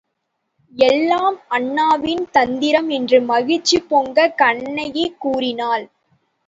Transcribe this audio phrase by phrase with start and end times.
[0.73, 5.85] எல்லாம் அண்ணாவின் தந்திரம் என்று மகிழ்ச்சி பொங்கக் கண்ணகி கூறினாள்.